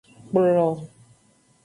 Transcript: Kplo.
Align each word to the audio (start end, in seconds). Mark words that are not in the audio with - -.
Kplo. 0.27 0.67